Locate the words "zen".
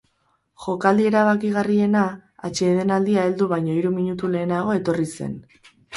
5.21-5.37